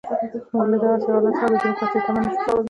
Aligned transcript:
موږ 0.53 0.65
له 0.71 0.77
دغسې 0.83 1.07
حالت 1.13 1.33
څخه 1.33 1.49
د 1.51 1.53
ډیموکراسۍ 1.61 1.99
تمه 2.05 2.21
نه 2.25 2.29
شو 2.33 2.37
کولای. 2.43 2.57